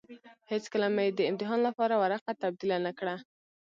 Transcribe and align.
هېڅکله 0.51 0.87
مې 0.95 1.03
يې 1.07 1.15
د 1.17 1.19
امتحان 1.31 1.59
لپاره 1.67 1.93
ورقه 2.01 2.31
تبديله 2.43 2.77
نه 2.85 2.91
کړه. 2.99 3.15